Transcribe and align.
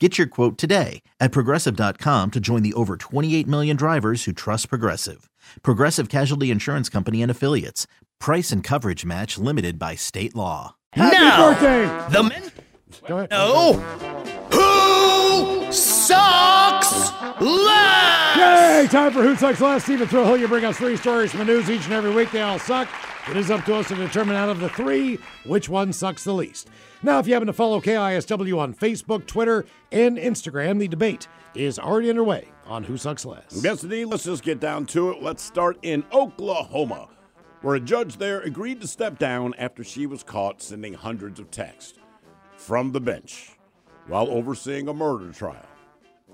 Get 0.00 0.18
your 0.18 0.26
quote 0.26 0.58
today 0.58 1.02
at 1.20 1.30
progressive.com 1.30 2.32
to 2.32 2.40
join 2.40 2.62
the 2.64 2.72
over 2.74 2.96
28 2.96 3.46
million 3.46 3.76
drivers 3.76 4.24
who 4.24 4.32
trust 4.32 4.68
Progressive. 4.68 5.30
Progressive 5.62 6.08
Casualty 6.08 6.50
Insurance 6.50 6.88
Company 6.88 7.22
and 7.22 7.30
Affiliates. 7.30 7.86
Price 8.18 8.50
and 8.50 8.64
coverage 8.64 9.04
match 9.04 9.38
limited 9.38 9.78
by 9.78 9.94
state 9.94 10.34
law. 10.34 10.74
Happy 10.94 11.16
Now, 11.16 11.52
birthday! 11.54 12.12
The 12.12 12.22
men 12.24 12.50
Go 13.06 13.18
ahead. 13.18 13.30
know 13.30 13.74
who 14.50 15.72
sucks 15.72 17.12
last. 17.40 18.36
Yay! 18.36 18.88
Time 18.90 19.12
for 19.12 19.22
Who 19.22 19.36
Sucks 19.36 19.60
Less. 19.60 19.84
Stephen 19.84 20.08
Thrill 20.08 20.36
you 20.36 20.48
bring 20.48 20.64
us 20.64 20.76
three 20.76 20.96
stories 20.96 21.30
from 21.30 21.38
the 21.40 21.46
news 21.46 21.70
each 21.70 21.84
and 21.84 21.92
every 21.92 22.12
week. 22.12 22.32
They 22.32 22.40
all 22.42 22.58
suck. 22.58 22.88
It 23.30 23.38
is 23.38 23.50
up 23.50 23.64
to 23.64 23.76
us 23.76 23.88
to 23.88 23.94
determine 23.94 24.36
out 24.36 24.50
of 24.50 24.60
the 24.60 24.68
three 24.68 25.18
which 25.46 25.70
one 25.70 25.94
sucks 25.94 26.24
the 26.24 26.34
least. 26.34 26.68
Now, 27.02 27.18
if 27.18 27.26
you 27.26 27.32
happen 27.32 27.46
to 27.46 27.54
follow 27.54 27.80
KISW 27.80 28.58
on 28.58 28.74
Facebook, 28.74 29.26
Twitter, 29.26 29.64
and 29.90 30.18
Instagram, 30.18 30.78
the 30.78 30.88
debate 30.88 31.26
is 31.54 31.78
already 31.78 32.10
underway 32.10 32.48
on 32.66 32.84
Who 32.84 32.98
Sucks 32.98 33.24
less. 33.24 33.62
Yes, 33.62 33.82
indeed. 33.82 34.06
Let's 34.06 34.24
just 34.24 34.42
get 34.42 34.60
down 34.60 34.84
to 34.86 35.10
it. 35.10 35.22
Let's 35.22 35.42
start 35.42 35.78
in 35.80 36.04
Oklahoma, 36.12 37.08
where 37.62 37.76
a 37.76 37.80
judge 37.80 38.18
there 38.18 38.40
agreed 38.40 38.82
to 38.82 38.86
step 38.86 39.18
down 39.18 39.54
after 39.56 39.82
she 39.82 40.06
was 40.06 40.22
caught 40.22 40.60
sending 40.60 40.92
hundreds 40.92 41.40
of 41.40 41.50
texts 41.50 41.98
from 42.58 42.92
the 42.92 43.00
bench 43.00 43.52
while 44.06 44.28
overseeing 44.28 44.86
a 44.86 44.92
murder 44.92 45.32
trial 45.32 45.66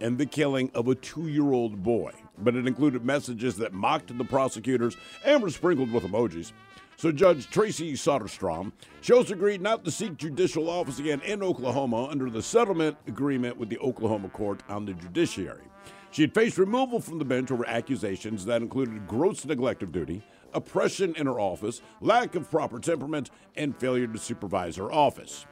and 0.00 0.19
the 0.19 0.27
killing 0.27 0.70
of 0.75 0.88
a 0.88 0.94
two 0.97 1.28
year 1.28 1.52
old 1.52 1.82
boy. 1.82 2.10
But 2.38 2.56
it 2.56 2.66
included 2.66 3.04
messages 3.04 3.56
that 3.58 3.72
mocked 3.72 4.16
the 4.16 4.25
prosecutors 4.25 4.97
and 5.25 5.42
were 5.42 5.50
sprinkled 5.50 5.92
with 5.92 6.04
emojis. 6.04 6.52
So 7.01 7.11
Judge 7.11 7.48
Traci 7.48 7.93
Soderstrom, 7.93 8.73
also 9.11 9.33
agreed 9.33 9.62
not 9.62 9.87
to 9.87 9.91
seek 9.91 10.19
judicial 10.19 10.69
office 10.69 10.98
again 10.98 11.23
in 11.23 11.43
Oklahoma 11.43 12.09
under 12.09 12.29
the 12.29 12.43
settlement 12.43 12.95
agreement 13.06 13.56
with 13.56 13.70
the 13.70 13.79
Oklahoma 13.79 14.29
Court 14.29 14.62
on 14.69 14.84
the 14.84 14.93
Judiciary. 14.93 15.65
She 16.11 16.21
had 16.21 16.34
faced 16.34 16.59
removal 16.59 17.01
from 17.01 17.19
the 17.19 17.25
bench 17.25 17.51
over 17.51 17.67
accusations 17.67 18.45
that 18.45 18.61
included 18.61 19.09
gross 19.09 19.47
neglect 19.47 19.83
of 19.83 19.93
duty, 19.93 20.23
oppression 20.53 21.15
in 21.15 21.27
her 21.27 21.41
office, 21.41 21.81
lack 22.03 22.34
of 22.34 22.51
proper 22.51 22.78
temperament, 22.78 23.31
and 23.56 23.75
failure 23.75 24.06
to 24.06 24.19
supervise 24.19 24.77
her 24.77 24.93
office. 24.93 25.47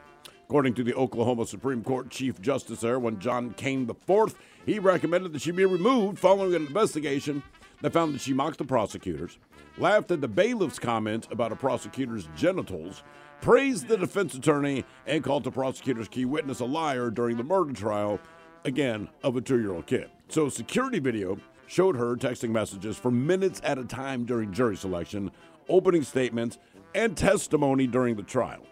According 0.49 0.75
to 0.75 0.85
the 0.85 0.95
Oklahoma 0.95 1.47
Supreme 1.47 1.83
Court 1.83 2.11
Chief 2.11 2.43
Justice 2.43 2.81
there, 2.81 2.99
when 2.99 3.21
John 3.21 3.55
Kane 3.55 3.89
IV, 3.89 4.35
he 4.67 4.79
recommended 4.79 5.33
that 5.33 5.41
she 5.41 5.53
be 5.53 5.65
removed 5.65 6.19
following 6.19 6.55
an 6.55 6.67
investigation 6.67 7.43
that 7.81 7.93
found 7.93 8.15
that 8.15 8.21
she 8.21 8.33
mocked 8.33 8.59
the 8.59 8.65
prosecutors, 8.65 9.39
laughed 9.77 10.11
at 10.11 10.21
the 10.21 10.29
bailiff's 10.29 10.79
comments 10.79 11.29
about 11.31 11.53
a 11.53 11.57
prosecutor's 11.57 12.29
genitals, 12.37 13.03
praised 13.41 13.89
the 13.89 13.97
defense 13.97 14.35
attorney, 14.35 14.85
and 15.07 15.23
called 15.23 15.45
the 15.45 15.51
prosecutor's 15.51 16.09
key 16.09 16.25
witness 16.25 16.61
a 16.61 16.65
liar 16.65 17.11
during 17.11 17.37
the 17.37 17.45
murder 17.45 17.73
trial, 17.73 18.21
again, 18.65 19.09
of 19.23 19.37
a 19.37 19.41
two 19.41 19.61
year 19.61 19.73
old 19.73 19.87
kid. 19.87 20.11
So, 20.29 20.49
security 20.49 20.99
video 20.99 21.39
showed 21.67 21.97
her 21.97 22.17
texting 22.17 22.51
messages 22.51 22.97
for 22.97 23.11
minutes 23.11 23.61
at 23.63 23.79
a 23.79 23.85
time 23.85 24.25
during 24.25 24.53
jury 24.53 24.77
selection, 24.77 25.31
opening 25.69 26.03
statements, 26.03 26.59
and 26.95 27.17
testimony 27.17 27.87
during 27.87 28.17
the 28.17 28.23
trial. 28.23 28.67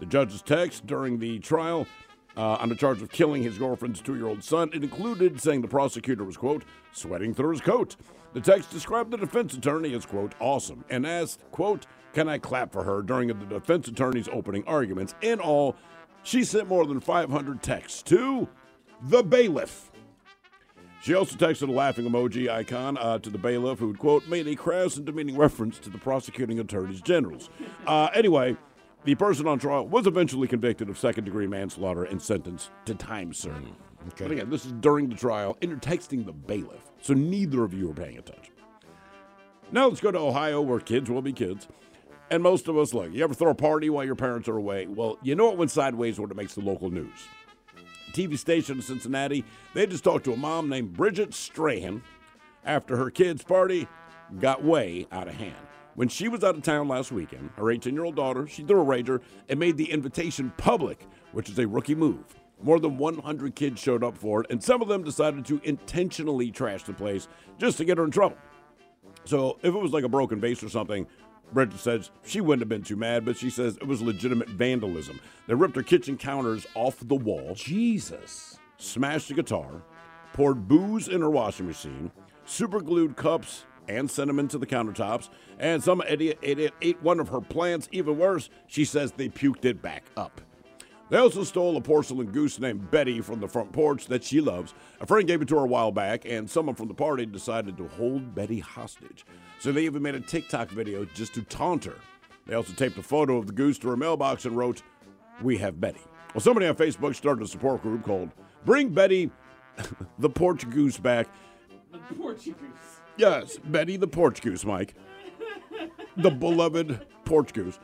The 0.00 0.06
judge's 0.06 0.42
text 0.42 0.86
during 0.86 1.18
the 1.18 1.38
trial 1.38 1.86
uh, 2.36 2.56
on 2.60 2.68
the 2.68 2.74
charge 2.74 3.00
of 3.02 3.10
killing 3.10 3.42
his 3.42 3.58
girlfriend's 3.58 4.00
two 4.00 4.16
year 4.16 4.26
old 4.26 4.42
son, 4.42 4.70
it 4.72 4.82
included 4.82 5.40
saying 5.40 5.62
the 5.62 5.68
prosecutor 5.68 6.24
was, 6.24 6.36
quote, 6.36 6.64
sweating 6.92 7.34
through 7.34 7.50
his 7.50 7.60
coat. 7.60 7.96
The 8.32 8.40
text 8.40 8.70
described 8.70 9.10
the 9.12 9.16
defense 9.16 9.54
attorney 9.54 9.94
as, 9.94 10.04
quote, 10.04 10.34
awesome, 10.40 10.84
and 10.90 11.06
asked, 11.06 11.40
quote, 11.52 11.86
can 12.12 12.28
I 12.28 12.38
clap 12.38 12.72
for 12.72 12.84
her 12.84 13.02
during 13.02 13.28
the 13.28 13.34
defense 13.34 13.88
attorney's 13.88 14.28
opening 14.28 14.64
arguments. 14.66 15.14
In 15.20 15.40
all, 15.40 15.76
she 16.22 16.44
sent 16.44 16.68
more 16.68 16.86
than 16.86 17.00
500 17.00 17.62
texts 17.62 18.02
to 18.04 18.48
the 19.02 19.22
bailiff. 19.22 19.90
She 21.02 21.14
also 21.14 21.36
texted 21.36 21.68
a 21.68 21.72
laughing 21.72 22.06
emoji 22.06 22.48
icon 22.48 22.96
uh, 22.96 23.18
to 23.18 23.28
the 23.28 23.36
bailiff, 23.36 23.78
who 23.78 23.94
quote 23.94 24.26
made 24.26 24.46
a 24.48 24.56
crass 24.56 24.96
and 24.96 25.04
demeaning 25.04 25.36
reference 25.36 25.78
to 25.80 25.90
the 25.90 25.98
prosecuting 25.98 26.58
attorneys 26.60 27.02
generals. 27.02 27.50
Uh, 27.86 28.08
anyway, 28.14 28.56
the 29.04 29.14
person 29.14 29.46
on 29.46 29.58
trial 29.58 29.86
was 29.86 30.06
eventually 30.06 30.48
convicted 30.48 30.88
of 30.88 30.98
second-degree 30.98 31.46
manslaughter 31.46 32.04
and 32.04 32.20
sentenced 32.20 32.70
to 32.86 32.94
time 32.94 33.32
served. 33.32 33.68
Hmm, 33.68 34.08
but 34.18 34.30
again, 34.30 34.50
this 34.50 34.64
is 34.64 34.72
during 34.72 35.08
the 35.08 35.14
trial, 35.14 35.56
and 35.60 35.70
you're 35.70 35.80
texting 35.80 36.24
the 36.24 36.32
bailiff, 36.32 36.90
so 37.00 37.14
neither 37.14 37.62
of 37.64 37.74
you 37.74 37.90
are 37.90 37.94
paying 37.94 38.18
attention. 38.18 38.54
Now 39.72 39.88
let's 39.88 40.00
go 40.00 40.10
to 40.10 40.18
Ohio, 40.18 40.60
where 40.60 40.80
kids 40.80 41.10
will 41.10 41.22
be 41.22 41.32
kids. 41.32 41.68
And 42.30 42.42
most 42.42 42.68
of 42.68 42.78
us, 42.78 42.94
look, 42.94 43.12
you 43.12 43.22
ever 43.22 43.34
throw 43.34 43.50
a 43.50 43.54
party 43.54 43.90
while 43.90 44.04
your 44.04 44.14
parents 44.14 44.48
are 44.48 44.56
away? 44.56 44.86
Well, 44.86 45.18
you 45.22 45.34
know 45.34 45.50
it 45.50 45.58
went 45.58 45.70
sideways 45.70 46.18
when 46.18 46.30
it 46.30 46.36
makes 46.36 46.54
the 46.54 46.62
local 46.62 46.90
news. 46.90 47.28
TV 48.12 48.38
station 48.38 48.76
in 48.76 48.82
Cincinnati, 48.82 49.44
they 49.74 49.86
just 49.86 50.04
talked 50.04 50.24
to 50.24 50.32
a 50.32 50.36
mom 50.36 50.68
named 50.68 50.92
Bridget 50.94 51.34
Strahan 51.34 52.02
after 52.64 52.96
her 52.96 53.10
kid's 53.10 53.42
party 53.42 53.88
got 54.38 54.64
way 54.64 55.06
out 55.12 55.28
of 55.28 55.34
hand. 55.34 55.54
When 55.94 56.08
she 56.08 56.26
was 56.26 56.42
out 56.42 56.56
of 56.56 56.62
town 56.62 56.88
last 56.88 57.12
weekend, 57.12 57.50
her 57.56 57.70
18 57.70 57.94
year 57.94 58.04
old 58.04 58.16
daughter, 58.16 58.48
she 58.48 58.64
threw 58.64 58.80
a 58.80 58.84
rager 58.84 59.20
and 59.48 59.60
made 59.60 59.76
the 59.76 59.90
invitation 59.92 60.52
public, 60.56 61.06
which 61.32 61.48
is 61.48 61.58
a 61.58 61.68
rookie 61.68 61.94
move. 61.94 62.24
More 62.60 62.80
than 62.80 62.98
100 62.98 63.54
kids 63.54 63.80
showed 63.80 64.02
up 64.02 64.16
for 64.16 64.40
it, 64.40 64.50
and 64.50 64.62
some 64.62 64.82
of 64.82 64.88
them 64.88 65.04
decided 65.04 65.44
to 65.46 65.60
intentionally 65.62 66.50
trash 66.50 66.82
the 66.82 66.92
place 66.92 67.28
just 67.58 67.78
to 67.78 67.84
get 67.84 67.98
her 67.98 68.04
in 68.04 68.10
trouble. 68.10 68.38
So 69.24 69.58
if 69.62 69.74
it 69.74 69.78
was 69.78 69.92
like 69.92 70.04
a 70.04 70.08
broken 70.08 70.40
vase 70.40 70.62
or 70.64 70.68
something, 70.68 71.06
Bridget 71.52 71.78
says 71.78 72.10
she 72.24 72.40
wouldn't 72.40 72.62
have 72.62 72.68
been 72.68 72.82
too 72.82 72.96
mad, 72.96 73.24
but 73.24 73.36
she 73.36 73.50
says 73.50 73.76
it 73.76 73.86
was 73.86 74.02
legitimate 74.02 74.48
vandalism. 74.48 75.20
They 75.46 75.54
ripped 75.54 75.76
her 75.76 75.82
kitchen 75.82 76.16
counters 76.16 76.66
off 76.74 76.96
the 77.00 77.14
wall, 77.14 77.54
Jesus. 77.54 78.58
smashed 78.78 79.28
the 79.28 79.34
guitar, 79.34 79.82
poured 80.32 80.66
booze 80.66 81.06
in 81.06 81.20
her 81.20 81.30
washing 81.30 81.66
machine, 81.66 82.10
superglued 82.44 83.14
cups 83.16 83.66
and 83.88 84.10
sent 84.10 84.28
them 84.28 84.38
into 84.38 84.58
the 84.58 84.66
countertops, 84.66 85.28
and 85.58 85.82
some 85.82 86.02
idiot, 86.08 86.38
idiot 86.42 86.74
ate 86.82 87.02
one 87.02 87.20
of 87.20 87.28
her 87.28 87.40
plants. 87.40 87.88
Even 87.92 88.18
worse, 88.18 88.50
she 88.66 88.84
says 88.84 89.12
they 89.12 89.28
puked 89.28 89.64
it 89.64 89.82
back 89.82 90.04
up. 90.16 90.40
They 91.10 91.18
also 91.18 91.44
stole 91.44 91.76
a 91.76 91.80
porcelain 91.80 92.28
goose 92.32 92.58
named 92.58 92.90
Betty 92.90 93.20
from 93.20 93.38
the 93.38 93.48
front 93.48 93.72
porch 93.72 94.06
that 94.06 94.24
she 94.24 94.40
loves. 94.40 94.74
A 95.00 95.06
friend 95.06 95.28
gave 95.28 95.42
it 95.42 95.48
to 95.48 95.56
her 95.56 95.64
a 95.64 95.66
while 95.66 95.92
back, 95.92 96.24
and 96.24 96.48
someone 96.48 96.74
from 96.74 96.88
the 96.88 96.94
party 96.94 97.26
decided 97.26 97.76
to 97.76 97.88
hold 97.88 98.34
Betty 98.34 98.58
hostage. 98.58 99.24
So 99.58 99.70
they 99.70 99.84
even 99.84 100.02
made 100.02 100.14
a 100.14 100.20
TikTok 100.20 100.70
video 100.70 101.04
just 101.04 101.34
to 101.34 101.42
taunt 101.42 101.84
her. 101.84 101.96
They 102.46 102.54
also 102.54 102.72
taped 102.72 102.98
a 102.98 103.02
photo 103.02 103.36
of 103.36 103.46
the 103.46 103.52
goose 103.52 103.78
to 103.80 103.88
her 103.88 103.96
mailbox 103.96 104.44
and 104.44 104.56
wrote, 104.56 104.82
We 105.42 105.58
have 105.58 105.80
Betty. 105.80 106.00
Well, 106.34 106.40
somebody 106.40 106.66
on 106.66 106.74
Facebook 106.74 107.14
started 107.14 107.44
a 107.44 107.48
support 107.48 107.82
group 107.82 108.02
called 108.02 108.30
Bring 108.64 108.88
Betty 108.88 109.30
the 110.18 110.30
Porch 110.30 110.68
Goose 110.70 110.98
Back. 110.98 111.28
Yes, 113.16 113.58
Betty 113.64 113.96
the 113.96 114.08
Porch 114.08 114.42
Goose, 114.42 114.64
Mike. 114.64 114.94
the 116.16 116.30
beloved 116.30 117.06
Porch 117.24 117.52
Goose. 117.52 117.78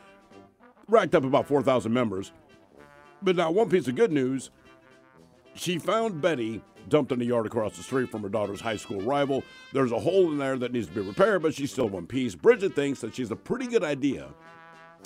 Racked 0.89 1.15
up 1.15 1.25
about 1.25 1.47
4,000 1.47 1.93
members. 1.93 2.33
But 3.23 3.37
now, 3.37 3.51
one 3.51 3.69
piece 3.69 3.87
of 3.87 3.95
good 3.95 4.13
news 4.13 4.51
she 5.55 5.79
found 5.79 6.21
Betty 6.21 6.63
dumped 6.89 7.13
in 7.13 7.21
a 7.21 7.25
yard 7.25 7.47
across 7.47 7.77
the 7.77 7.83
street 7.83 8.11
from 8.11 8.23
her 8.23 8.29
daughter's 8.29 8.61
high 8.61 8.77
school 8.77 9.01
rival. 9.01 9.45
There's 9.73 9.93
a 9.93 9.99
hole 9.99 10.31
in 10.33 10.39
there 10.39 10.57
that 10.59 10.73
needs 10.73 10.87
to 10.87 10.93
be 10.95 11.01
repaired, 11.01 11.43
but 11.43 11.55
she's 11.55 11.71
still 11.73 11.89
one 11.89 12.07
piece. 12.07 12.35
Bridget 12.35 12.75
thinks 12.75 13.01
that 13.01 13.15
she's 13.15 13.31
a 13.31 13.37
pretty 13.37 13.67
good 13.67 13.85
idea 13.85 14.29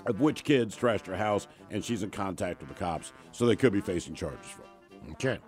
of 0.06 0.20
which 0.20 0.44
kids 0.44 0.76
trashed 0.76 1.06
her 1.06 1.16
house, 1.16 1.46
and 1.70 1.84
she's 1.84 2.02
in 2.02 2.10
contact 2.10 2.60
with 2.60 2.68
the 2.68 2.74
cops, 2.74 3.12
so 3.32 3.46
they 3.46 3.56
could 3.56 3.72
be 3.72 3.80
facing 3.80 4.14
charges 4.14 4.46
for 4.50 4.62
it. 4.62 4.68
Okay. 5.12 5.38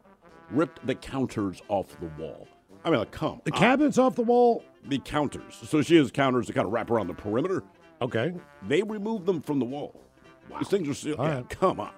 ripped 0.51 0.85
the 0.87 0.95
counters 0.95 1.63
off 1.69 1.99
the 2.01 2.07
wall. 2.23 2.47
I 2.87 2.91
mean, 2.91 3.01
like, 3.01 3.11
come 3.11 3.41
The 3.45 3.53
on. 3.53 3.59
cabinets 3.59 3.99
off 3.99 4.15
the 4.15 4.23
wall. 4.23 4.65
the 4.89 4.99
counters. 5.01 5.59
So 5.69 5.83
she 5.83 5.97
has 5.97 6.11
counters 6.13 6.47
that 6.47 6.53
kind 6.55 6.67
of 6.67 6.73
wrap 6.73 6.91
around 6.91 7.09
the 7.09 7.15
perimeter. 7.15 7.65
Okay. 8.01 8.33
They 8.69 8.83
removed 8.83 9.27
them 9.27 9.43
from 9.43 9.59
the 9.59 9.65
wall. 9.65 10.01
Wow. 10.49 10.59
These 10.61 10.69
things 10.69 10.89
are 10.89 10.95
still. 10.95 11.17
Yeah, 11.19 11.35
right. 11.37 11.49
Come 11.51 11.81
on. 11.81 11.91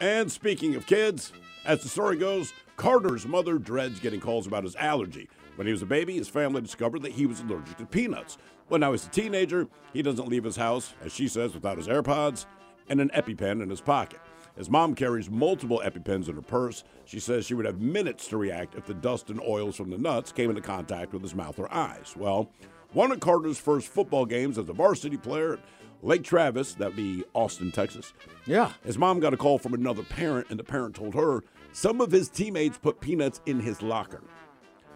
And 0.00 0.32
speaking 0.32 0.74
of 0.74 0.86
kids, 0.86 1.32
as 1.66 1.82
the 1.82 1.88
story 1.90 2.16
goes, 2.16 2.52
Carter's 2.76 3.26
mother 3.26 3.58
dreads 3.58 4.00
getting 4.00 4.20
calls 4.20 4.46
about 4.46 4.64
his 4.64 4.74
allergy. 4.76 5.28
When 5.56 5.66
he 5.66 5.72
was 5.72 5.82
a 5.82 5.86
baby, 5.86 6.16
his 6.16 6.28
family 6.28 6.60
discovered 6.62 7.02
that 7.02 7.12
he 7.12 7.26
was 7.26 7.40
allergic 7.40 7.76
to 7.78 7.86
peanuts. 7.86 8.38
But 8.68 8.80
now 8.80 8.92
he's 8.92 9.06
a 9.06 9.10
teenager, 9.10 9.68
he 9.92 10.02
doesn't 10.02 10.28
leave 10.28 10.44
his 10.44 10.56
house, 10.56 10.94
as 11.04 11.12
she 11.12 11.28
says, 11.28 11.54
without 11.54 11.76
his 11.78 11.86
AirPods 11.88 12.46
and 12.88 13.00
an 13.00 13.10
EpiPen 13.14 13.62
in 13.62 13.70
his 13.70 13.80
pocket. 13.80 14.20
His 14.56 14.70
mom 14.70 14.94
carries 14.94 15.30
multiple 15.30 15.82
EpiPens 15.84 16.28
in 16.28 16.34
her 16.34 16.42
purse. 16.42 16.82
She 17.04 17.20
says 17.20 17.44
she 17.44 17.54
would 17.54 17.66
have 17.66 17.80
minutes 17.80 18.26
to 18.28 18.36
react 18.36 18.74
if 18.74 18.86
the 18.86 18.94
dust 18.94 19.28
and 19.30 19.40
oils 19.40 19.76
from 19.76 19.90
the 19.90 19.98
nuts 19.98 20.32
came 20.32 20.48
into 20.50 20.62
contact 20.62 21.12
with 21.12 21.22
his 21.22 21.34
mouth 21.34 21.58
or 21.58 21.72
eyes. 21.72 22.14
Well, 22.16 22.50
one 22.92 23.12
of 23.12 23.20
Carter's 23.20 23.58
first 23.58 23.88
football 23.88 24.24
games 24.24 24.56
as 24.58 24.68
a 24.68 24.72
varsity 24.72 25.18
player 25.18 25.54
at 25.54 25.60
Lake 26.02 26.22
Travis, 26.24 26.74
that'd 26.74 26.96
be 26.96 27.24
Austin, 27.34 27.70
Texas, 27.72 28.12
Yeah. 28.46 28.72
his 28.84 28.96
mom 28.98 29.20
got 29.20 29.34
a 29.34 29.36
call 29.36 29.58
from 29.58 29.74
another 29.74 30.02
parent, 30.02 30.46
and 30.50 30.58
the 30.58 30.64
parent 30.64 30.94
told 30.94 31.14
her 31.14 31.42
some 31.72 32.00
of 32.00 32.10
his 32.12 32.28
teammates 32.28 32.78
put 32.78 33.00
peanuts 33.00 33.40
in 33.44 33.60
his 33.60 33.82
locker. 33.82 34.22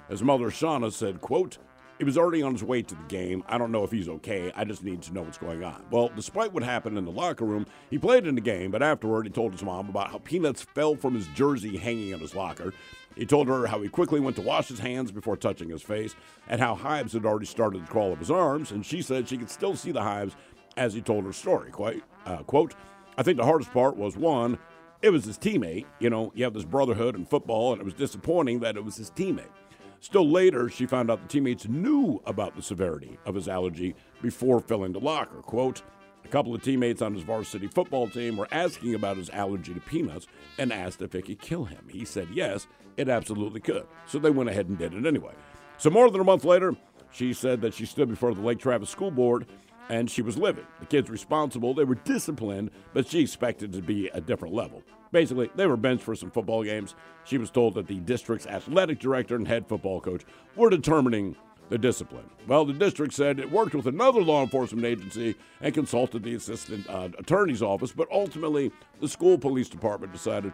His 0.08 0.22
mother, 0.22 0.46
Shauna, 0.50 0.92
said, 0.92 1.20
quote, 1.20 1.58
he 2.00 2.04
was 2.04 2.16
already 2.16 2.40
on 2.40 2.52
his 2.52 2.64
way 2.64 2.80
to 2.80 2.94
the 2.94 3.02
game. 3.08 3.44
I 3.46 3.58
don't 3.58 3.70
know 3.70 3.84
if 3.84 3.90
he's 3.90 4.08
okay. 4.08 4.50
I 4.56 4.64
just 4.64 4.82
need 4.82 5.02
to 5.02 5.12
know 5.12 5.20
what's 5.20 5.36
going 5.36 5.62
on. 5.62 5.84
Well, 5.90 6.10
despite 6.16 6.50
what 6.50 6.62
happened 6.62 6.96
in 6.96 7.04
the 7.04 7.10
locker 7.10 7.44
room, 7.44 7.66
he 7.90 7.98
played 7.98 8.26
in 8.26 8.34
the 8.34 8.40
game, 8.40 8.70
but 8.70 8.82
afterward 8.82 9.26
he 9.26 9.30
told 9.30 9.52
his 9.52 9.62
mom 9.62 9.90
about 9.90 10.10
how 10.10 10.16
peanuts 10.16 10.62
fell 10.62 10.96
from 10.96 11.14
his 11.14 11.26
jersey 11.34 11.76
hanging 11.76 12.08
in 12.08 12.18
his 12.18 12.34
locker. 12.34 12.72
He 13.16 13.26
told 13.26 13.48
her 13.48 13.66
how 13.66 13.82
he 13.82 13.90
quickly 13.90 14.18
went 14.18 14.36
to 14.36 14.42
wash 14.42 14.68
his 14.68 14.78
hands 14.78 15.12
before 15.12 15.36
touching 15.36 15.68
his 15.68 15.82
face, 15.82 16.14
and 16.48 16.58
how 16.58 16.74
hives 16.74 17.12
had 17.12 17.26
already 17.26 17.44
started 17.44 17.84
to 17.84 17.92
crawl 17.92 18.12
up 18.12 18.18
his 18.18 18.30
arms, 18.30 18.70
and 18.70 18.86
she 18.86 19.02
said 19.02 19.28
she 19.28 19.36
could 19.36 19.50
still 19.50 19.76
see 19.76 19.92
the 19.92 20.02
hives 20.02 20.36
as 20.78 20.94
he 20.94 21.02
told 21.02 21.24
her 21.24 21.34
story. 21.34 21.70
Quite, 21.70 22.02
uh, 22.24 22.38
quote, 22.44 22.74
I 23.18 23.22
think 23.22 23.36
the 23.36 23.44
hardest 23.44 23.72
part 23.72 23.94
was 23.98 24.16
one, 24.16 24.58
it 25.02 25.10
was 25.10 25.26
his 25.26 25.36
teammate. 25.36 25.84
You 25.98 26.08
know, 26.08 26.32
you 26.34 26.44
have 26.44 26.54
this 26.54 26.64
brotherhood 26.64 27.14
in 27.14 27.26
football, 27.26 27.72
and 27.72 27.80
it 27.82 27.84
was 27.84 27.92
disappointing 27.92 28.60
that 28.60 28.78
it 28.78 28.84
was 28.86 28.96
his 28.96 29.10
teammate. 29.10 29.52
Still 30.00 30.28
later, 30.28 30.70
she 30.70 30.86
found 30.86 31.10
out 31.10 31.20
the 31.20 31.28
teammates 31.28 31.68
knew 31.68 32.22
about 32.26 32.56
the 32.56 32.62
severity 32.62 33.18
of 33.26 33.34
his 33.34 33.48
allergy 33.48 33.94
before 34.22 34.58
filling 34.58 34.92
the 34.92 34.98
locker. 34.98 35.42
Quote, 35.42 35.82
a 36.24 36.28
couple 36.28 36.54
of 36.54 36.62
teammates 36.62 37.02
on 37.02 37.12
his 37.12 37.22
varsity 37.22 37.66
football 37.66 38.08
team 38.08 38.36
were 38.36 38.48
asking 38.50 38.94
about 38.94 39.18
his 39.18 39.28
allergy 39.30 39.74
to 39.74 39.80
peanuts 39.80 40.26
and 40.58 40.72
asked 40.72 41.02
if 41.02 41.14
it 41.14 41.26
could 41.26 41.40
kill 41.40 41.64
him. 41.64 41.86
He 41.88 42.06
said 42.06 42.28
yes, 42.32 42.66
it 42.96 43.10
absolutely 43.10 43.60
could. 43.60 43.86
So 44.06 44.18
they 44.18 44.30
went 44.30 44.48
ahead 44.48 44.68
and 44.68 44.78
did 44.78 44.94
it 44.94 45.06
anyway. 45.06 45.34
So 45.76 45.90
more 45.90 46.10
than 46.10 46.20
a 46.20 46.24
month 46.24 46.44
later, 46.44 46.74
she 47.12 47.34
said 47.34 47.60
that 47.60 47.74
she 47.74 47.84
stood 47.84 48.08
before 48.08 48.34
the 48.34 48.40
Lake 48.40 48.58
Travis 48.58 48.88
School 48.88 49.10
Board 49.10 49.46
and 49.90 50.08
she 50.08 50.22
was 50.22 50.38
living. 50.38 50.66
The 50.78 50.86
kids 50.86 51.10
responsible, 51.10 51.74
they 51.74 51.84
were 51.84 51.96
disciplined, 51.96 52.70
but 52.94 53.08
she 53.08 53.20
expected 53.20 53.72
to 53.72 53.82
be 53.82 54.08
a 54.14 54.20
different 54.20 54.54
level. 54.54 54.82
Basically, 55.10 55.50
they 55.56 55.66
were 55.66 55.76
benched 55.76 56.04
for 56.04 56.14
some 56.14 56.30
football 56.30 56.62
games. 56.62 56.94
She 57.24 57.38
was 57.38 57.50
told 57.50 57.74
that 57.74 57.88
the 57.88 57.98
district's 57.98 58.46
athletic 58.46 59.00
director 59.00 59.34
and 59.34 59.48
head 59.48 59.66
football 59.66 60.00
coach 60.00 60.22
were 60.54 60.70
determining 60.70 61.34
the 61.70 61.78
discipline. 61.78 62.30
Well, 62.46 62.64
the 62.64 62.72
district 62.72 63.14
said 63.14 63.40
it 63.40 63.50
worked 63.50 63.74
with 63.74 63.88
another 63.88 64.22
law 64.22 64.42
enforcement 64.42 64.86
agency 64.86 65.34
and 65.60 65.74
consulted 65.74 66.22
the 66.22 66.34
assistant 66.34 66.88
uh, 66.88 67.08
attorney's 67.18 67.62
office, 67.62 67.90
but 67.90 68.08
ultimately, 68.12 68.70
the 69.00 69.08
school 69.08 69.38
police 69.38 69.68
department 69.68 70.12
decided 70.12 70.52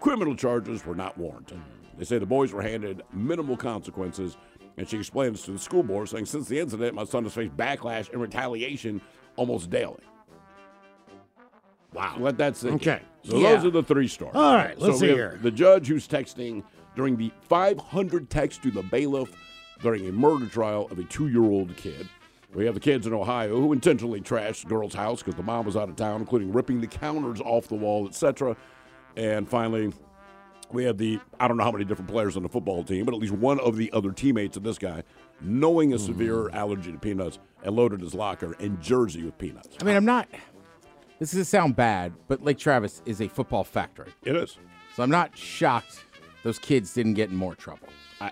criminal 0.00 0.34
charges 0.34 0.84
were 0.86 0.94
not 0.94 1.18
warranted. 1.18 1.60
They 1.98 2.04
say 2.04 2.18
the 2.18 2.26
boys 2.26 2.52
were 2.52 2.62
handed 2.62 3.02
minimal 3.12 3.56
consequences, 3.56 4.38
and 4.78 4.88
she 4.88 4.96
explained 4.96 5.34
this 5.34 5.42
to 5.44 5.50
the 5.52 5.58
school 5.58 5.82
board, 5.82 6.08
saying, 6.08 6.26
Since 6.26 6.48
the 6.48 6.58
incident, 6.58 6.94
my 6.94 7.04
son 7.04 7.24
has 7.24 7.34
faced 7.34 7.56
backlash 7.56 8.10
and 8.12 8.20
retaliation 8.22 9.00
almost 9.36 9.68
daily. 9.70 10.00
Wow. 11.92 12.16
Let 12.18 12.38
that 12.38 12.56
sink 12.56 12.86
in. 12.86 12.92
Okay. 12.92 13.02
So 13.24 13.36
Yeah. 13.38 13.54
those 13.56 13.64
are 13.66 13.70
the 13.70 13.82
three 13.82 14.08
stories. 14.08 14.34
All 14.36 14.54
right, 14.54 14.78
let's 14.78 14.98
so 14.98 15.02
we 15.02 15.08
have 15.08 15.16
here. 15.16 15.38
The 15.42 15.50
judge 15.50 15.88
who's 15.88 16.06
texting 16.06 16.62
during 16.96 17.16
the 17.16 17.30
500 17.42 18.30
texts 18.30 18.62
to 18.62 18.70
the 18.70 18.82
bailiff 18.82 19.32
during 19.82 20.06
a 20.08 20.12
murder 20.12 20.46
trial 20.46 20.88
of 20.90 20.98
a 20.98 21.04
two-year-old 21.04 21.76
kid. 21.76 22.08
We 22.54 22.64
have 22.64 22.74
the 22.74 22.80
kids 22.80 23.06
in 23.06 23.12
Ohio 23.12 23.60
who 23.60 23.72
intentionally 23.72 24.20
trashed 24.20 24.62
the 24.62 24.68
girl's 24.68 24.94
house 24.94 25.22
because 25.22 25.34
the 25.34 25.42
mom 25.42 25.66
was 25.66 25.76
out 25.76 25.88
of 25.88 25.96
town, 25.96 26.20
including 26.20 26.52
ripping 26.52 26.80
the 26.80 26.86
counters 26.86 27.40
off 27.40 27.68
the 27.68 27.74
wall, 27.74 28.06
etc. 28.08 28.56
And 29.16 29.48
finally, 29.48 29.92
we 30.72 30.84
have 30.84 30.98
the 30.98 31.18
I 31.40 31.48
don't 31.48 31.56
know 31.56 31.64
how 31.64 31.72
many 31.72 31.84
different 31.84 32.10
players 32.10 32.36
on 32.36 32.42
the 32.42 32.48
football 32.48 32.84
team, 32.84 33.04
but 33.04 33.14
at 33.14 33.20
least 33.20 33.32
one 33.34 33.60
of 33.60 33.76
the 33.76 33.90
other 33.92 34.12
teammates 34.12 34.56
of 34.56 34.62
this 34.62 34.78
guy 34.78 35.02
knowing 35.40 35.94
a 35.94 35.98
severe 35.98 36.48
hmm. 36.48 36.56
allergy 36.56 36.92
to 36.92 36.98
peanuts 36.98 37.38
and 37.62 37.76
loaded 37.76 38.00
his 38.00 38.14
locker 38.14 38.54
and 38.58 38.80
jersey 38.80 39.22
with 39.22 39.38
peanuts. 39.38 39.68
I 39.80 39.84
mean, 39.84 39.96
I'm 39.96 40.04
not. 40.04 40.28
This 41.18 41.30
is 41.30 41.34
gonna 41.34 41.44
sound 41.44 41.76
bad, 41.76 42.12
but 42.28 42.42
Lake 42.42 42.58
Travis 42.58 43.02
is 43.04 43.20
a 43.20 43.28
football 43.28 43.64
factory, 43.64 44.12
It 44.24 44.36
is. 44.36 44.56
so 44.94 45.02
I'm 45.02 45.10
not 45.10 45.36
shocked 45.36 46.04
those 46.42 46.58
kids 46.58 46.94
didn't 46.94 47.14
get 47.14 47.30
in 47.30 47.36
more 47.36 47.54
trouble. 47.54 47.88
I, 48.20 48.30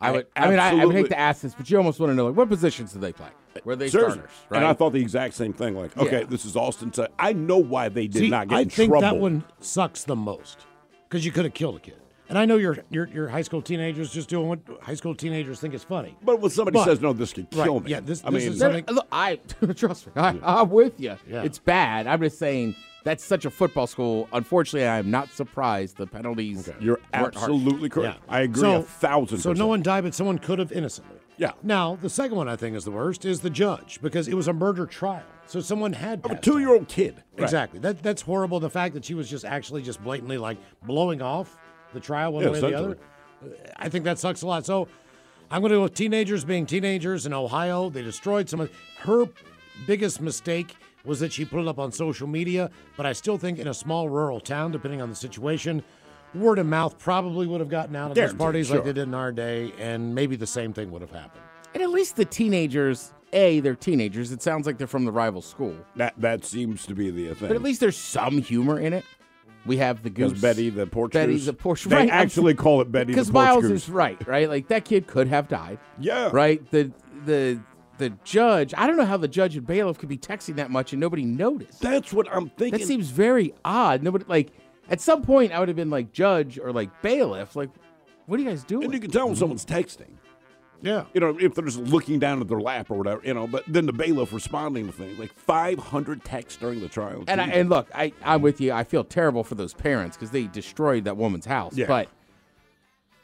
I 0.00 0.10
would. 0.10 0.26
I 0.36 0.50
mean, 0.50 0.58
I, 0.58 0.80
I 0.80 0.84
would 0.84 0.94
hate 0.94 1.08
to 1.08 1.18
ask 1.18 1.42
this, 1.42 1.54
but 1.54 1.70
you 1.70 1.76
almost 1.76 2.00
want 2.00 2.10
to 2.10 2.14
know 2.14 2.26
like 2.26 2.36
what 2.36 2.48
positions 2.48 2.92
do 2.92 2.98
they 2.98 3.12
play? 3.12 3.28
Were 3.64 3.76
they 3.76 3.88
Seriously. 3.88 4.18
starters? 4.18 4.36
Right. 4.48 4.58
And 4.58 4.66
I 4.66 4.72
thought 4.72 4.92
the 4.92 5.00
exact 5.00 5.34
same 5.34 5.52
thing. 5.52 5.74
Like, 5.74 5.96
okay, 5.96 6.20
Yeah. 6.20 6.26
this 6.26 6.44
is 6.44 6.56
Austin. 6.56 6.92
So 6.92 7.08
I 7.18 7.32
know 7.32 7.58
why 7.58 7.88
they 7.88 8.06
did 8.06 8.20
See, 8.20 8.30
not 8.30 8.48
get 8.48 8.56
I 8.56 8.60
in 8.62 8.70
think 8.70 8.90
trouble. 8.90 9.00
that 9.02 9.16
one 9.16 9.44
sucks 9.60 10.04
the 10.04 10.16
most 10.16 10.66
because 11.10 11.26
you 11.26 11.32
could 11.32 11.44
have 11.44 11.54
killed 11.54 11.76
a 11.76 11.80
kid. 11.80 11.96
And 12.28 12.38
I 12.38 12.44
know 12.44 12.56
your 12.56 12.78
your 12.90 13.08
your 13.08 13.28
high 13.28 13.42
school 13.42 13.60
teenagers 13.60 14.12
just 14.12 14.28
doing 14.28 14.46
what 14.48 14.60
high 14.80 14.94
school 14.94 15.16
teenagers 15.16 15.58
think 15.58 15.74
is 15.74 15.82
funny. 15.82 16.16
But 16.22 16.40
when 16.40 16.50
somebody 16.52 16.76
But- 16.76 16.84
says 16.84 17.00
no, 17.00 17.12
this 17.12 17.32
could 17.32 17.50
kill 17.50 17.74
Right, 17.74 17.84
me. 17.84 17.90
yeah, 17.90 17.98
this- 18.00 18.22
I 18.24 18.30
this 18.30 18.44
mean, 18.44 18.52
is 18.52 18.58
something- 18.60 18.84
look, 18.88 19.08
I 19.10 19.36
trust 19.76 20.06
me. 20.06 20.12
I, 20.14 20.38
I'm 20.42 20.70
with 20.70 21.00
you. 21.00 21.16
Yeah. 21.28 21.42
It's 21.42 21.58
bad. 21.58 22.06
I'm 22.06 22.20
just 22.20 22.38
saying 22.38 22.76
that's 23.02 23.24
such 23.24 23.44
a 23.46 23.50
football 23.50 23.88
school. 23.88 24.28
Unfortunately, 24.32 24.86
I 24.86 24.98
am 24.98 25.10
not 25.10 25.30
surprised 25.30 25.96
the 25.96 26.06
penalties. 26.06 26.70
you're 26.78 27.00
weren't 27.12 27.34
harsh. 27.34 27.36
absolutely 27.36 27.88
correct. 27.88 28.20
I 28.28 28.42
agree 28.42 28.60
So- 28.60 28.76
a 28.76 28.82
thousand. 28.82 29.38
So 29.38 29.52
no 29.52 29.66
one 29.66 29.82
died, 29.82 30.04
but 30.04 30.14
someone 30.14 30.38
could 30.38 30.60
have 30.60 30.70
innocently. 30.70 31.16
Yeah. 31.40 31.52
Now 31.62 31.96
the 31.96 32.10
second 32.10 32.36
one 32.36 32.48
I 32.48 32.56
think 32.56 32.76
is 32.76 32.84
the 32.84 32.90
worst 32.90 33.24
is 33.24 33.40
the 33.40 33.48
judge 33.48 33.98
because 34.02 34.28
it 34.28 34.34
was 34.34 34.46
a 34.46 34.52
murder 34.52 34.84
trial, 34.84 35.22
so 35.46 35.60
someone 35.60 35.94
had 35.94 36.20
a 36.28 36.36
two-year-old 36.36 36.86
kid. 36.86 37.14
on. 37.38 37.42
Exactly. 37.44 37.80
That 37.80 38.02
that's 38.02 38.20
horrible. 38.20 38.60
The 38.60 38.68
fact 38.68 38.92
that 38.92 39.06
she 39.06 39.14
was 39.14 39.28
just 39.30 39.46
actually 39.46 39.80
just 39.82 40.02
blatantly 40.04 40.36
like 40.36 40.58
blowing 40.82 41.22
off 41.22 41.56
the 41.94 42.00
trial 42.00 42.34
one 42.34 42.44
Yeah, 42.44 42.50
way 42.50 42.58
or 42.58 42.60
the 42.60 42.74
other. 42.74 42.98
I 43.76 43.88
think 43.88 44.04
that 44.04 44.18
sucks 44.18 44.42
a 44.42 44.46
lot. 44.46 44.66
So 44.66 44.86
I'm 45.50 45.62
going 45.62 45.70
to 45.70 45.76
go 45.78 45.82
with 45.84 45.94
teenagers 45.94 46.44
being 46.44 46.66
teenagers 46.66 47.24
in 47.24 47.32
Ohio. 47.32 47.88
They 47.88 48.02
destroyed 48.02 48.50
some 48.50 48.60
of 48.60 48.70
her 48.98 49.24
biggest 49.86 50.20
mistake 50.20 50.76
was 51.06 51.20
that 51.20 51.32
she 51.32 51.46
put 51.46 51.60
it 51.60 51.66
up 51.68 51.78
on 51.78 51.90
social 51.90 52.26
media, 52.26 52.70
but 52.98 53.06
I 53.06 53.14
still 53.14 53.38
think 53.38 53.58
in 53.58 53.66
a 53.68 53.72
small 53.72 54.10
rural 54.10 54.40
town, 54.40 54.72
depending 54.72 55.00
on 55.00 55.08
the 55.08 55.16
situation, 55.16 55.82
word 56.34 56.58
of 56.58 56.66
mouth 56.66 56.98
probably 56.98 57.46
would 57.46 57.60
have 57.60 57.68
gotten 57.68 57.96
out 57.96 58.10
of 58.10 58.14
those 58.14 58.22
Guaranteed, 58.22 58.38
parties 58.38 58.70
like 58.70 58.78
sure. 58.78 58.84
they 58.84 58.92
did 58.92 59.08
in 59.08 59.14
our 59.14 59.32
day, 59.32 59.72
and 59.78 60.14
maybe 60.14 60.36
the 60.36 60.46
same 60.46 60.72
thing 60.72 60.90
would 60.90 61.02
have 61.02 61.10
happened. 61.10 61.42
And 61.74 61.82
at 61.82 61.90
least 61.90 62.16
the 62.16 62.24
teenagers, 62.24 63.12
a 63.32 63.60
they're 63.60 63.74
teenagers. 63.74 64.32
It 64.32 64.42
sounds 64.42 64.66
like 64.66 64.78
they're 64.78 64.86
from 64.86 65.04
the 65.04 65.12
rival 65.12 65.42
school, 65.42 65.76
That 65.96 66.14
that 66.18 66.44
seems 66.44 66.86
to 66.86 66.94
be 66.94 67.10
the 67.10 67.34
thing. 67.34 67.48
but 67.48 67.56
at 67.56 67.62
least 67.62 67.80
there's 67.80 67.96
some 67.96 68.38
humor 68.42 68.78
in 68.78 68.92
it. 68.92 69.04
We 69.66 69.76
have 69.76 70.02
the 70.02 70.10
because 70.10 70.32
goose. 70.32 70.40
Betty 70.40 70.70
the 70.70 70.86
porch 70.86 71.12
Betty 71.12 71.34
goose, 71.34 71.46
the 71.46 71.52
porch. 71.52 71.84
They 71.84 71.94
right, 71.94 72.08
actually 72.10 72.54
call 72.54 72.80
it 72.80 72.90
Betty 72.90 73.12
the 73.12 73.16
because 73.16 73.30
Miles 73.30 73.62
goose. 73.62 73.82
is 73.82 73.88
right, 73.90 74.26
right? 74.26 74.48
Like 74.48 74.68
that 74.68 74.84
kid 74.86 75.06
could 75.06 75.28
have 75.28 75.48
died. 75.48 75.78
Yeah. 75.98 76.30
Right. 76.32 76.68
The 76.70 76.90
the 77.26 77.60
the 77.98 78.10
judge. 78.24 78.72
I 78.76 78.86
don't 78.86 78.96
know 78.96 79.04
how 79.04 79.18
the 79.18 79.28
judge 79.28 79.56
and 79.56 79.66
bailiff 79.66 79.98
could 79.98 80.08
be 80.08 80.16
texting 80.16 80.56
that 80.56 80.70
much 80.70 80.92
and 80.94 81.00
nobody 81.00 81.24
noticed. 81.24 81.80
That's 81.80 82.10
what 82.12 82.26
I'm 82.34 82.48
thinking. 82.48 82.80
That 82.80 82.86
seems 82.86 83.10
very 83.10 83.52
odd. 83.62 84.02
Nobody 84.02 84.24
like 84.26 84.52
at 84.90 85.00
some 85.00 85.22
point 85.22 85.52
I 85.52 85.58
would 85.58 85.68
have 85.68 85.76
been 85.76 85.90
like 85.90 86.12
judge 86.12 86.58
or 86.58 86.72
like 86.72 87.02
bailiff. 87.02 87.56
Like, 87.56 87.70
what 88.26 88.38
are 88.38 88.42
you 88.42 88.48
guys 88.48 88.64
doing? 88.64 88.84
and 88.84 88.92
you 88.92 89.00
can 89.00 89.10
tell 89.10 89.26
when 89.26 89.36
someone's 89.36 89.64
texting. 89.64 90.10
Yeah. 90.82 91.04
You 91.12 91.20
know, 91.20 91.36
if 91.38 91.54
they're 91.54 91.64
just 91.64 91.78
looking 91.78 92.18
down 92.18 92.40
at 92.40 92.48
their 92.48 92.60
lap 92.60 92.90
or 92.90 92.96
whatever, 92.96 93.20
you 93.22 93.34
know, 93.34 93.46
but 93.46 93.64
then 93.66 93.84
the 93.84 93.92
bailiff 93.92 94.32
responding 94.32 94.86
to 94.86 94.92
things 94.92 95.18
like 95.18 95.32
500 95.34 96.24
texts 96.24 96.58
during 96.58 96.80
the 96.80 96.88
trial. 96.88 97.22
And 97.28 97.38
I, 97.40 97.48
and 97.48 97.68
look, 97.68 97.88
I 97.94 98.12
I'm 98.22 98.40
with 98.40 98.60
you. 98.62 98.72
I 98.72 98.84
feel 98.84 99.04
terrible 99.04 99.44
for 99.44 99.54
those 99.56 99.74
parents 99.74 100.16
because 100.16 100.30
they 100.30 100.46
destroyed 100.46 101.04
that 101.04 101.18
woman's 101.18 101.44
house. 101.44 101.76
Yeah. 101.76 101.86
But 101.86 102.08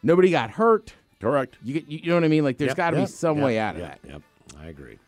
nobody 0.03 0.31
got 0.31 0.51
hurt. 0.51 0.93
correct. 1.19 1.57
You 1.63 1.75
get, 1.75 1.89
you, 1.91 2.01
you 2.03 2.09
know 2.11 2.17
what 2.17 2.25
I 2.25 2.29
mean? 2.29 2.45
Like, 2.45 2.59
there's 2.59 2.71
Yep, 2.71 2.77
got 2.77 2.91
to 2.91 2.99
yep, 2.99 3.07
be 3.07 3.13
some 3.13 3.39
yep, 3.39 3.47
way 3.47 3.59
out 3.59 3.75
of 3.77 3.81
yep, 3.81 4.03
that. 4.03 4.11
Yep, 4.11 4.23
I 4.61 4.67
agree. 4.67 4.99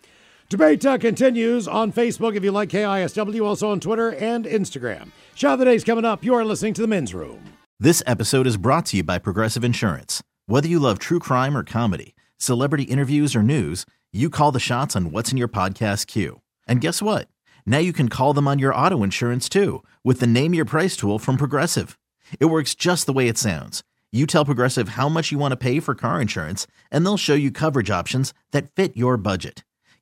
Debate 0.50 0.86
uh, 0.86 0.96
continues 0.96 1.68
on 1.68 1.92
Facebook 1.92 2.34
if 2.34 2.42
you 2.42 2.50
like 2.50 2.70
KISW, 2.70 3.44
also 3.44 3.70
on 3.70 3.80
Twitter 3.80 4.14
and 4.14 4.46
Instagram. 4.46 5.10
Shot 5.34 5.52
of 5.52 5.58
the 5.58 5.66
Day's 5.66 5.84
coming 5.84 6.06
up. 6.06 6.24
You 6.24 6.32
are 6.36 6.44
listening 6.44 6.72
to 6.72 6.80
The 6.80 6.86
Men's 6.86 7.12
Room. 7.12 7.52
This 7.78 8.02
episode 8.06 8.46
is 8.46 8.56
brought 8.56 8.86
to 8.86 8.96
you 8.96 9.02
by 9.02 9.18
Progressive 9.18 9.62
Insurance. 9.62 10.22
Whether 10.46 10.66
you 10.66 10.78
love 10.78 10.98
true 10.98 11.18
crime 11.18 11.54
or 11.54 11.64
comedy, 11.64 12.14
celebrity 12.38 12.84
interviews 12.84 13.36
or 13.36 13.42
news, 13.42 13.84
you 14.10 14.30
call 14.30 14.50
the 14.50 14.58
shots 14.58 14.96
on 14.96 15.10
what's 15.10 15.30
in 15.30 15.36
your 15.36 15.48
podcast 15.48 16.06
queue. 16.06 16.40
And 16.66 16.80
guess 16.80 17.02
what? 17.02 17.28
Now 17.66 17.76
you 17.76 17.92
can 17.92 18.08
call 18.08 18.32
them 18.32 18.48
on 18.48 18.58
your 18.58 18.74
auto 18.74 19.02
insurance 19.02 19.50
too 19.50 19.84
with 20.02 20.18
the 20.18 20.26
Name 20.26 20.54
Your 20.54 20.64
Price 20.64 20.96
tool 20.96 21.18
from 21.18 21.36
Progressive. 21.36 21.98
It 22.40 22.46
works 22.46 22.74
just 22.74 23.04
the 23.04 23.12
way 23.12 23.28
it 23.28 23.36
sounds. 23.36 23.82
You 24.12 24.24
tell 24.24 24.46
Progressive 24.46 24.90
how 24.90 25.10
much 25.10 25.30
you 25.30 25.36
want 25.36 25.52
to 25.52 25.58
pay 25.58 25.78
for 25.78 25.94
car 25.94 26.22
insurance, 26.22 26.66
and 26.90 27.04
they'll 27.04 27.18
show 27.18 27.34
you 27.34 27.50
coverage 27.50 27.90
options 27.90 28.32
that 28.52 28.74
fit 28.74 28.96
your 28.96 29.18
budget. 29.18 29.62